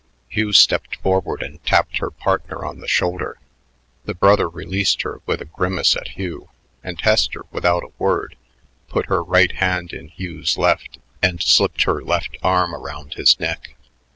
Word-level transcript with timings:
Hugh 0.29 0.51
stepped 0.51 0.95
forward 0.95 1.43
and 1.43 1.63
tapped 1.63 1.99
her 1.99 2.09
partner 2.09 2.65
on 2.65 2.79
the 2.79 2.87
shoulder. 2.87 3.39
The 4.05 4.15
brother 4.15 4.49
released 4.49 5.03
her 5.03 5.21
with 5.27 5.41
a 5.41 5.45
grimace 5.45 5.95
at 5.95 6.17
Hugh, 6.17 6.49
and 6.83 6.99
Hester, 6.99 7.45
without 7.51 7.83
a 7.83 7.93
word, 7.99 8.35
put 8.87 9.05
her 9.09 9.21
right 9.23 9.51
hand 9.57 9.93
in 9.93 10.07
Hugh's 10.07 10.57
left 10.57 10.97
and 11.21 11.39
slipped 11.43 11.83
her 11.83 12.01
left 12.01 12.35
arm 12.41 12.73
around 12.73 13.13
his 13.13 13.39
neck. 13.39 13.75